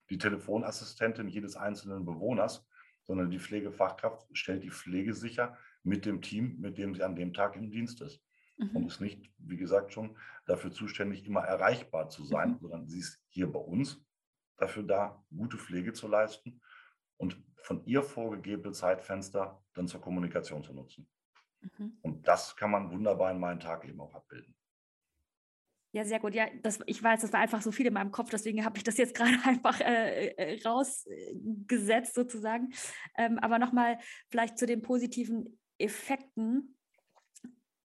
[0.09, 2.67] die Telefonassistentin jedes einzelnen Bewohners,
[3.03, 7.33] sondern die Pflegefachkraft stellt die Pflege sicher mit dem Team, mit dem sie an dem
[7.33, 8.21] Tag im Dienst ist.
[8.57, 8.75] Mhm.
[8.75, 12.59] Und ist nicht, wie gesagt, schon dafür zuständig, immer erreichbar zu sein, mhm.
[12.59, 14.03] sondern sie ist hier bei uns
[14.57, 16.61] dafür da, gute Pflege zu leisten
[17.17, 21.07] und von ihr vorgegebene Zeitfenster dann zur Kommunikation zu nutzen.
[21.61, 21.97] Mhm.
[22.01, 24.55] Und das kann man wunderbar in meinen Tag eben auch abbilden.
[25.91, 26.35] Ja, sehr gut.
[26.35, 28.83] Ja, das, ich weiß, das war einfach so viel in meinem Kopf, deswegen habe ich
[28.83, 32.69] das jetzt gerade einfach äh, äh, rausgesetzt sozusagen.
[33.17, 33.97] Ähm, aber nochmal
[34.29, 36.75] vielleicht zu den positiven Effekten.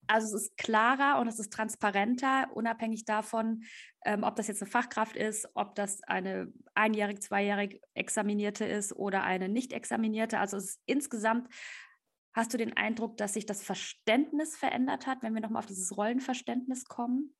[0.06, 3.64] Also es ist klarer und es ist transparenter, unabhängig davon,
[4.04, 9.22] ähm, ob das jetzt eine Fachkraft ist, ob das eine einjährig, zweijährig examinierte ist oder
[9.22, 10.38] eine nicht examinierte.
[10.40, 11.48] Also es ist insgesamt
[12.36, 15.96] Hast du den Eindruck, dass sich das Verständnis verändert hat, wenn wir nochmal auf dieses
[15.96, 17.32] Rollenverständnis kommen?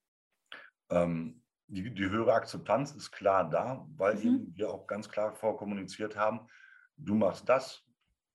[0.94, 4.22] Ähm, die, die, höhere Akzeptanz ist klar da, weil mhm.
[4.22, 6.46] eben wir auch ganz klar vorkommuniziert haben,
[6.96, 7.84] du machst das,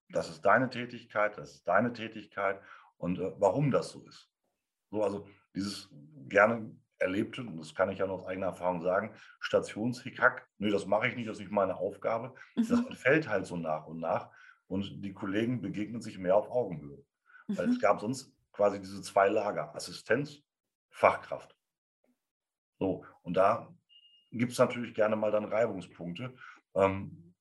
[0.09, 2.59] das ist deine Tätigkeit, das ist deine Tätigkeit
[2.97, 4.29] und äh, warum das so ist.
[4.89, 5.89] So, also dieses
[6.27, 10.85] gerne erlebte, und das kann ich ja noch aus eigener Erfahrung sagen, Stationshickhack, nee, das
[10.85, 12.33] mache ich nicht, das ist nicht meine Aufgabe.
[12.55, 12.67] Mhm.
[12.67, 14.29] Das entfällt halt so nach und nach
[14.67, 17.03] und die Kollegen begegnen sich mehr auf Augenhöhe.
[17.47, 17.57] Mhm.
[17.57, 20.41] Weil es gab sonst quasi diese zwei Lager, Assistenz,
[20.89, 21.55] Fachkraft.
[22.79, 23.67] So, und da
[24.31, 26.33] gibt es natürlich gerne mal dann Reibungspunkte.
[26.75, 27.33] Ähm,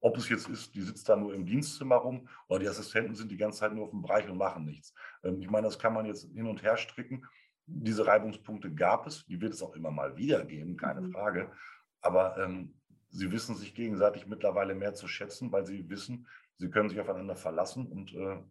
[0.00, 3.30] ob es jetzt ist, die sitzt da nur im Dienstzimmer rum oder die Assistenten sind
[3.30, 4.94] die ganze Zeit nur auf dem Bereich und machen nichts.
[5.24, 7.26] Ähm, ich meine, das kann man jetzt hin und her stricken.
[7.66, 11.12] Diese Reibungspunkte gab es, die wird es auch immer mal wieder geben, keine mhm.
[11.12, 11.52] Frage.
[12.00, 12.78] Aber ähm,
[13.10, 16.28] sie wissen sich gegenseitig mittlerweile mehr zu schätzen, weil sie wissen,
[16.58, 18.42] sie können sich aufeinander verlassen und äh,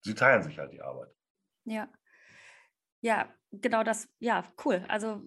[0.00, 1.14] sie teilen sich halt die Arbeit.
[1.64, 1.88] Ja.
[3.00, 3.28] Ja,
[3.60, 4.84] genau das, ja, cool.
[4.88, 5.22] Also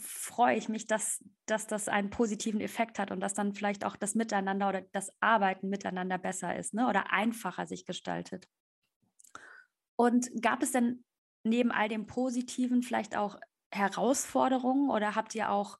[0.00, 3.96] freue ich mich, dass, dass das einen positiven Effekt hat und dass dann vielleicht auch
[3.96, 6.88] das Miteinander oder das Arbeiten miteinander besser ist ne?
[6.88, 8.48] oder einfacher sich gestaltet.
[9.96, 11.04] Und gab es denn
[11.44, 13.38] neben all dem Positiven vielleicht auch
[13.72, 15.78] Herausforderungen oder habt ihr auch,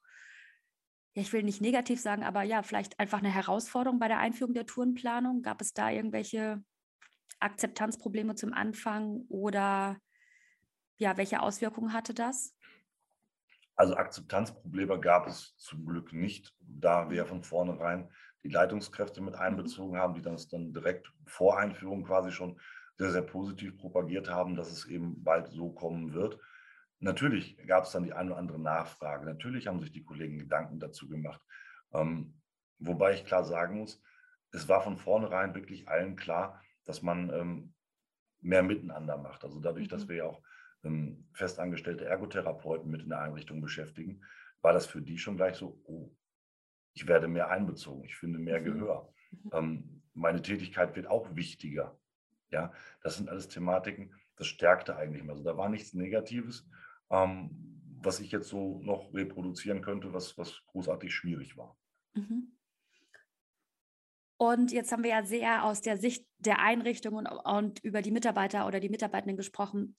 [1.13, 4.65] ich will nicht negativ sagen, aber ja, vielleicht einfach eine Herausforderung bei der Einführung der
[4.65, 5.41] Tourenplanung?
[5.41, 6.63] Gab es da irgendwelche
[7.39, 9.97] Akzeptanzprobleme zum Anfang oder
[10.99, 12.53] ja, welche Auswirkungen hatte das?
[13.75, 18.11] Also Akzeptanzprobleme gab es zum Glück nicht, da wir von vornherein
[18.43, 19.39] die Leitungskräfte mit mhm.
[19.39, 22.59] einbezogen haben, die das dann direkt vor Einführung quasi schon
[22.97, 26.37] sehr, sehr positiv propagiert haben, dass es eben bald so kommen wird.
[26.99, 29.25] Natürlich gab es dann die eine oder andere Nachfrage.
[29.25, 31.41] Natürlich haben sich die Kollegen Gedanken dazu gemacht.
[31.93, 32.37] Ähm,
[32.77, 34.01] wobei ich klar sagen muss,
[34.51, 37.73] es war von vornherein wirklich allen klar, dass man ähm,
[38.41, 39.45] mehr miteinander macht.
[39.45, 39.91] Also dadurch, mhm.
[39.91, 40.41] dass wir ja auch
[41.33, 44.21] festangestellte Ergotherapeuten mit in der Einrichtung beschäftigen,
[44.61, 46.11] war das für die schon gleich so, oh,
[46.93, 48.65] ich werde mehr einbezogen, ich finde mehr mhm.
[48.65, 49.13] Gehör.
[49.31, 49.49] Mhm.
[49.53, 51.97] Ähm, meine Tätigkeit wird auch wichtiger.
[52.51, 55.33] Ja, das sind alles Thematiken, das stärkte eigentlich mal.
[55.33, 56.67] Also da war nichts Negatives,
[57.11, 57.51] ähm,
[58.01, 61.77] was ich jetzt so noch reproduzieren könnte, was, was großartig schwierig war.
[62.13, 62.55] Mhm.
[64.41, 68.11] Und jetzt haben wir ja sehr aus der Sicht der Einrichtung und, und über die
[68.11, 69.97] Mitarbeiter oder die Mitarbeitenden gesprochen.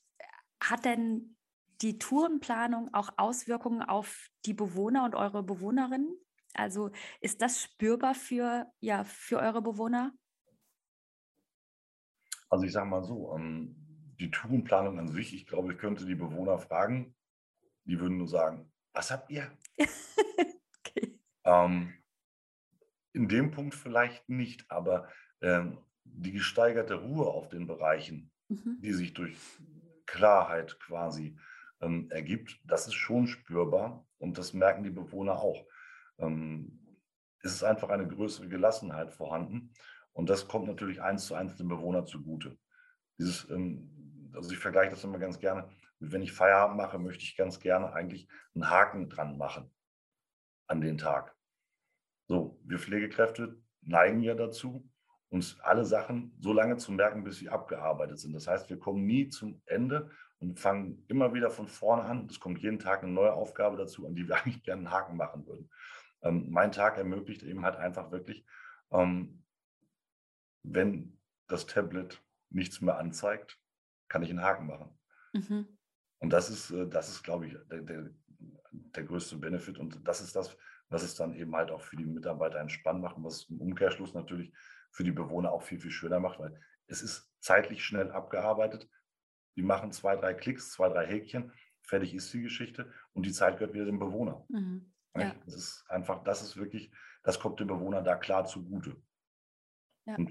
[0.61, 1.37] Hat denn
[1.83, 6.16] die Tourenplanung auch Auswirkungen auf die Bewohner und eure Bewohnerinnen?
[6.55, 10.12] Also ist das spürbar für, ja, für eure Bewohner?
[12.49, 13.77] Also ich sage mal so, ähm,
[14.18, 17.14] die Tourenplanung an sich, ich glaube, ich könnte die Bewohner fragen,
[17.85, 19.51] die würden nur sagen, was habt ihr?
[20.79, 21.18] okay.
[21.44, 21.94] ähm,
[23.12, 25.09] in dem Punkt vielleicht nicht, aber
[25.40, 28.79] ähm, die gesteigerte Ruhe auf den Bereichen, mhm.
[28.81, 29.38] die sich durch
[30.11, 31.38] Klarheit quasi
[31.81, 35.64] ähm, ergibt, das ist schon spürbar und das merken die Bewohner auch.
[36.18, 36.99] Ähm,
[37.42, 39.73] es ist einfach eine größere Gelassenheit vorhanden
[40.12, 42.59] und das kommt natürlich eins zu eins dem Bewohner zugute.
[43.18, 45.70] Dieses, ähm, also ich vergleiche das immer ganz gerne,
[46.01, 49.70] wenn ich Feierabend mache, möchte ich ganz gerne eigentlich einen Haken dran machen
[50.66, 51.37] an den Tag.
[52.27, 54.89] So, wir Pflegekräfte neigen ja dazu,
[55.31, 58.33] uns alle Sachen so lange zu merken, bis sie abgearbeitet sind.
[58.33, 62.27] Das heißt, wir kommen nie zum Ende und fangen immer wieder von vorne an.
[62.29, 65.16] Es kommt jeden Tag eine neue Aufgabe dazu, an die wir eigentlich gerne einen Haken
[65.16, 65.71] machen würden.
[66.23, 68.45] Ähm, mein Tag ermöglicht eben halt einfach wirklich,
[68.90, 69.45] ähm,
[70.62, 73.59] wenn das Tablet nichts mehr anzeigt,
[74.09, 74.99] kann ich einen Haken machen.
[75.33, 75.79] Mhm.
[76.19, 78.11] Und das ist, äh, das ist, glaube ich, der, der,
[78.73, 79.79] der größte Benefit.
[79.79, 80.57] Und das ist das,
[80.88, 84.12] was es dann eben halt auch für die Mitarbeiter entspannt macht und was im Umkehrschluss
[84.12, 84.53] natürlich
[84.90, 88.88] für die Bewohner auch viel, viel schöner macht, weil es ist zeitlich schnell abgearbeitet.
[89.57, 93.59] Die machen zwei, drei Klicks, zwei, drei Häkchen, fertig ist die Geschichte und die Zeit
[93.59, 94.44] gehört wieder dem Bewohner.
[94.48, 94.92] Mhm.
[95.16, 95.35] Ja.
[95.44, 98.96] Das ist einfach, das ist wirklich, das kommt dem Bewohner da klar zugute.
[100.07, 100.14] Ja.
[100.16, 100.31] Und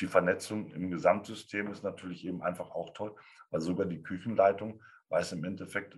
[0.00, 3.16] die Vernetzung im Gesamtsystem ist natürlich eben einfach auch toll,
[3.50, 5.96] weil sogar die Küchenleitung weiß im Endeffekt,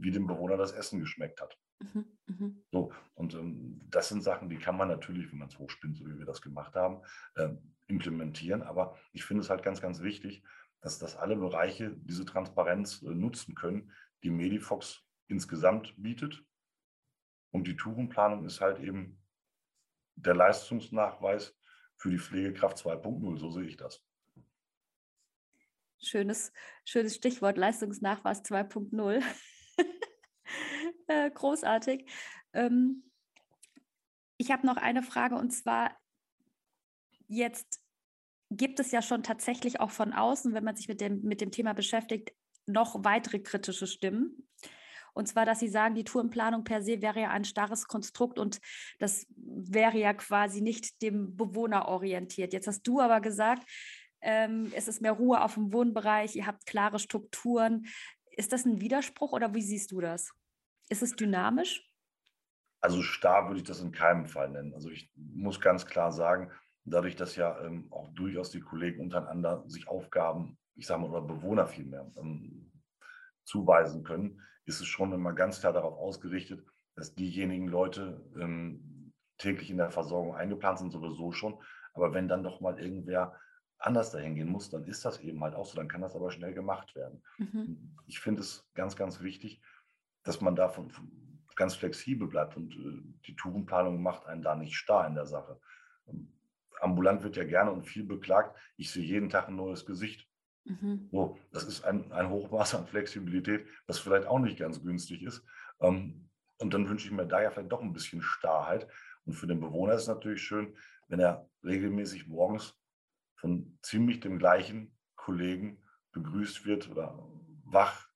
[0.00, 1.58] wie dem Bewohner das Essen geschmeckt hat.
[1.80, 2.64] Mhm, mhm.
[2.72, 6.06] So, und ähm, das sind Sachen, die kann man natürlich, wenn man es hochspinnt, so
[6.06, 7.02] wie wir das gemacht haben,
[7.34, 7.50] äh,
[7.86, 8.62] implementieren.
[8.62, 10.42] Aber ich finde es halt ganz, ganz wichtig,
[10.80, 16.44] dass, dass alle Bereiche diese Transparenz äh, nutzen können, die Medifox insgesamt bietet.
[17.50, 19.20] Und die Tourenplanung ist halt eben
[20.14, 21.56] der Leistungsnachweis
[21.96, 23.38] für die Pflegekraft 2.0.
[23.38, 24.02] So sehe ich das.
[25.98, 26.52] Schönes,
[26.84, 29.22] schönes Stichwort, Leistungsnachweis 2.0.
[31.08, 32.04] Äh, großartig.
[32.52, 33.04] Ähm,
[34.38, 35.96] ich habe noch eine Frage und zwar
[37.28, 37.80] jetzt
[38.50, 41.50] gibt es ja schon tatsächlich auch von außen, wenn man sich mit dem, mit dem
[41.50, 42.32] Thema beschäftigt,
[42.66, 44.48] noch weitere kritische Stimmen.
[45.14, 48.60] Und zwar, dass sie sagen, die Tourenplanung per se wäre ja ein starres Konstrukt und
[48.98, 52.52] das wäre ja quasi nicht dem Bewohner orientiert.
[52.52, 53.66] Jetzt hast du aber gesagt,
[54.20, 57.86] ähm, es ist mehr Ruhe auf dem Wohnbereich, ihr habt klare Strukturen.
[58.36, 60.32] Ist das ein Widerspruch oder wie siehst du das?
[60.88, 61.90] Ist es dynamisch?
[62.80, 64.74] Also starr würde ich das in keinem Fall nennen.
[64.74, 66.52] Also ich muss ganz klar sagen,
[66.84, 71.22] dadurch, dass ja ähm, auch durchaus die Kollegen untereinander sich Aufgaben, ich sage mal, oder
[71.22, 72.70] Bewohner vielmehr ähm,
[73.44, 79.70] zuweisen können, ist es schon immer ganz klar darauf ausgerichtet, dass diejenigen Leute ähm, täglich
[79.70, 81.58] in der Versorgung eingeplant sind, sowieso schon.
[81.94, 83.34] Aber wenn dann doch mal irgendwer
[83.78, 85.76] anders dahin gehen muss, dann ist das eben halt auch so.
[85.76, 87.22] Dann kann das aber schnell gemacht werden.
[87.38, 87.96] Mhm.
[88.06, 89.60] Ich finde es ganz, ganz wichtig,
[90.22, 90.90] dass man davon
[91.54, 95.58] ganz flexibel bleibt und äh, die Tourenplanung macht einen da nicht starr in der Sache.
[96.06, 96.32] Ähm,
[96.80, 100.28] ambulant wird ja gerne und viel beklagt, ich sehe jeden Tag ein neues Gesicht.
[100.64, 101.08] Mhm.
[101.10, 105.42] So, das ist ein, ein Hochmaß an Flexibilität, das vielleicht auch nicht ganz günstig ist.
[105.80, 108.86] Ähm, und dann wünsche ich mir da ja vielleicht doch ein bisschen Starrheit.
[109.24, 110.76] Und für den Bewohner ist es natürlich schön,
[111.08, 112.78] wenn er regelmäßig morgens
[113.46, 115.80] von ziemlich dem gleichen Kollegen
[116.10, 117.16] begrüßt wird oder
[117.64, 118.08] wach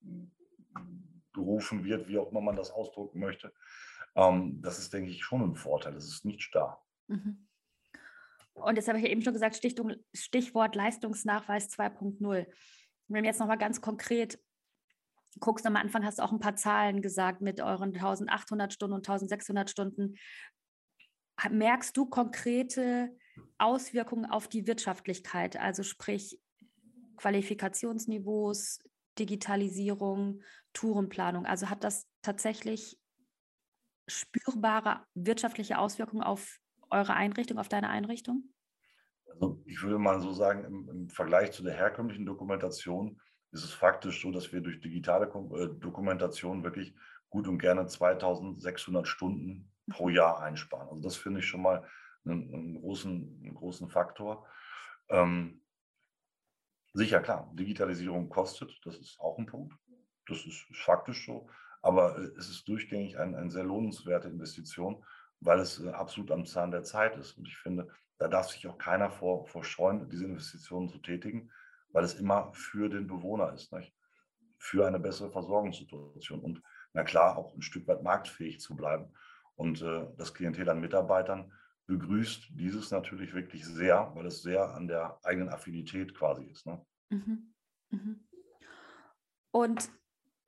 [1.32, 3.54] gerufen wird, wie auch immer man das ausdrücken möchte.
[4.16, 5.94] Ähm, das ist, denke ich, schon ein Vorteil.
[5.94, 6.84] Das ist nicht starr.
[7.06, 7.46] Mhm.
[8.54, 12.46] Und jetzt habe ich ja eben schon gesagt, Stichwort Leistungsnachweis 2.0.
[13.06, 14.42] Wenn wir jetzt nochmal ganz konkret
[15.38, 19.08] guckst, am Anfang hast du auch ein paar Zahlen gesagt mit euren 1800 Stunden und
[19.08, 20.16] 1600 Stunden.
[21.48, 23.16] Merkst du konkrete
[23.58, 26.40] Auswirkungen auf die Wirtschaftlichkeit, also sprich
[27.16, 28.80] Qualifikationsniveaus,
[29.18, 31.44] Digitalisierung, Tourenplanung.
[31.46, 32.98] Also hat das tatsächlich
[34.08, 36.58] spürbare wirtschaftliche Auswirkungen auf
[36.90, 38.44] eure Einrichtung, auf deine Einrichtung?
[39.26, 43.20] Also ich würde mal so sagen, im, im, Vergleich zu der herkömmlichen Dokumentation
[43.52, 46.94] ist es faktisch so, dass wir durch digitale äh, Dokumentation wirklich
[47.30, 50.08] gut und gerne 2600 Stunden pro.
[50.08, 50.88] Jahr einsparen.
[50.88, 51.84] Also das finde ich schon mal
[52.24, 54.46] einen, einen, großen, einen großen Faktor.
[55.08, 55.60] Ähm,
[56.92, 59.74] Sicher, klar, Digitalisierung kostet, das ist auch ein Punkt.
[60.26, 61.48] Das ist faktisch so.
[61.82, 65.04] Aber äh, es ist durchgängig eine ein sehr lohnenswerte Investition,
[65.40, 67.38] weil es äh, absolut am Zahn der Zeit ist.
[67.38, 71.50] Und ich finde, da darf sich auch keiner vor, vor scheuen, diese Investitionen zu tätigen,
[71.92, 73.94] weil es immer für den Bewohner ist, nicht?
[74.58, 79.10] für eine bessere Versorgungssituation und na klar auch ein Stück weit marktfähig zu bleiben.
[79.54, 81.50] Und äh, das Klientel an Mitarbeitern
[81.90, 86.64] begrüßt dieses natürlich wirklich sehr, weil es sehr an der eigenen Affinität quasi ist.
[86.64, 86.80] Ne?
[87.10, 87.52] Mhm.
[87.90, 88.20] Mhm.
[89.50, 89.90] Und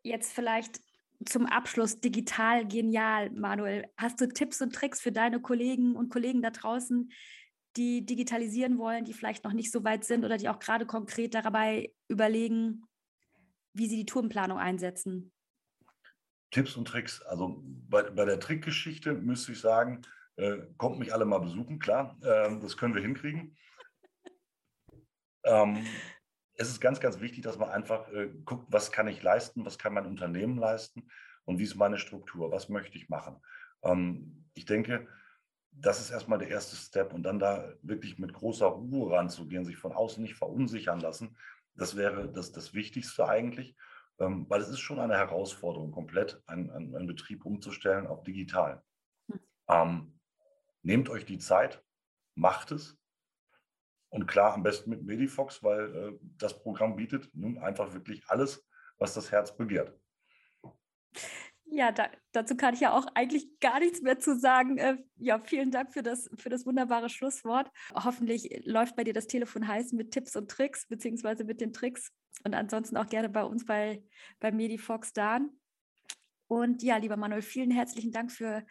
[0.05, 0.81] jetzt vielleicht
[1.27, 3.89] zum Abschluss digital genial, Manuel.
[3.97, 7.11] Hast du Tipps und Tricks für deine Kollegen und Kollegen da draußen,
[7.77, 11.35] die digitalisieren wollen, die vielleicht noch nicht so weit sind oder die auch gerade konkret
[11.35, 12.83] dabei überlegen,
[13.73, 15.33] wie sie die Tourenplanung einsetzen?
[16.53, 17.21] Tipps und Tricks.
[17.23, 20.03] Also bei, bei der Trickgeschichte müsste ich sagen,
[20.37, 23.57] äh, kommt mich alle mal besuchen, klar, äh, das können wir hinkriegen.
[25.45, 25.85] ähm,
[26.55, 29.79] es ist ganz, ganz wichtig, dass man einfach äh, guckt, was kann ich leisten, was
[29.79, 31.09] kann mein Unternehmen leisten
[31.45, 33.41] und wie ist meine Struktur, was möchte ich machen.
[33.83, 35.09] Ähm, ich denke,
[35.73, 39.77] das ist erstmal der erste Step und dann da wirklich mit großer Ruhe ranzugehen, sich
[39.77, 41.37] von außen nicht verunsichern lassen.
[41.75, 43.75] Das wäre das, das Wichtigste eigentlich,
[44.19, 48.83] ähm, weil es ist schon eine Herausforderung, komplett einen, einen Betrieb umzustellen auf digital.
[49.31, 49.41] Hm.
[49.69, 50.21] Ähm,
[50.83, 51.85] nehmt euch die Zeit,
[52.35, 52.99] macht es,
[54.13, 58.63] und klar, am besten mit Medifox, weil äh, das Programm bietet nun einfach wirklich alles,
[58.99, 59.99] was das Herz begehrt.
[61.65, 64.77] Ja, da, dazu kann ich ja auch eigentlich gar nichts mehr zu sagen.
[64.77, 67.71] Äh, ja, vielen Dank für das, für das wunderbare Schlusswort.
[67.95, 72.13] Hoffentlich läuft bei dir das Telefon heiß mit Tipps und Tricks, beziehungsweise mit den Tricks.
[72.45, 74.05] Und ansonsten auch gerne bei uns bei,
[74.41, 75.59] bei Medifox Dan.
[76.49, 78.67] Und ja, lieber Manuel, vielen herzlichen Dank für,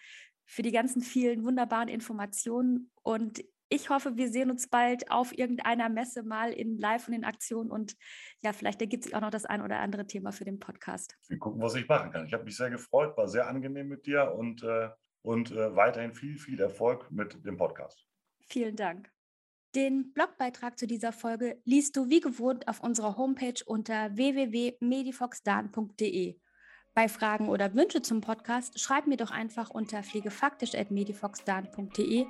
[0.52, 2.92] für die ganzen vielen wunderbaren Informationen.
[3.04, 7.24] Und ich hoffe, wir sehen uns bald auf irgendeiner Messe mal in Live und in
[7.24, 7.96] Aktion und
[8.44, 11.18] ja, vielleicht ergibt sich auch noch das ein oder andere Thema für den Podcast.
[11.30, 12.26] Wir gucken, was ich machen kann.
[12.26, 14.90] Ich habe mich sehr gefreut, war sehr angenehm mit dir und, äh,
[15.22, 18.06] und äh, weiterhin viel, viel Erfolg mit dem Podcast.
[18.50, 19.10] Vielen Dank.
[19.74, 26.42] Den Blogbeitrag zu dieser Folge liest du wie gewohnt auf unserer Homepage unter www.medifoxdan.de.
[26.94, 32.26] Bei Fragen oder Wünsche zum Podcast schreib mir doch einfach unter pflegefaktisch.medifoxdan.de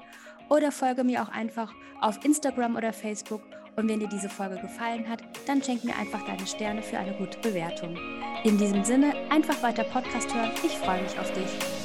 [0.50, 3.42] oder folge mir auch einfach auf Instagram oder Facebook.
[3.76, 7.18] Und wenn dir diese Folge gefallen hat, dann schenk mir einfach deine Sterne für eine
[7.18, 7.98] gute Bewertung.
[8.44, 10.52] In diesem Sinne, einfach weiter Podcast hören.
[10.64, 11.81] Ich freue mich auf dich.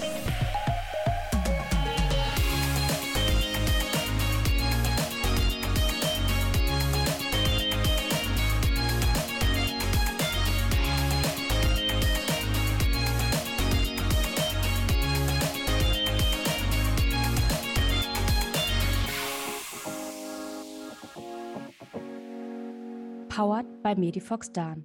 [23.86, 24.82] By Medifox Dan.